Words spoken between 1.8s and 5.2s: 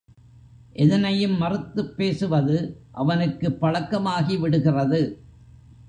பேசுவது அவனுக்குப் பழக்கமாகிவிடுகிறது.